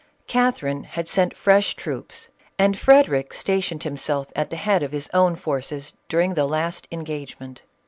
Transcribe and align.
Catherine 0.25 0.85
had 0.85 1.07
sent 1.07 1.37
fresh 1.37 1.75
troops, 1.75 2.29
and 2.57 2.75
Frederic 2.75 3.35
sta 3.35 3.59
tioned 3.61 3.83
himself 3.83 4.31
at 4.35 4.49
the 4.49 4.55
head 4.55 4.81
of 4.81 4.93
his 4.93 5.11
own 5.13 5.35
forces 5.35 5.93
daring 6.09 6.33
the 6.33 6.47
last 6.47 6.87
engagement. 6.91 7.61